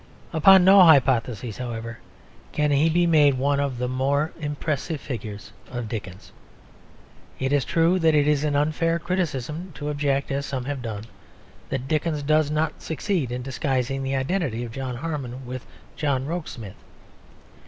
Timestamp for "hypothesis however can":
0.81-2.71